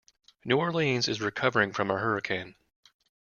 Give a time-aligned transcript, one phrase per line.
[0.43, 2.55] New Orleans is recovering from a hurricane.